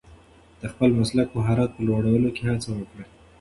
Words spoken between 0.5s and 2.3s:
د خپل مسلکي مهارت په لوړولو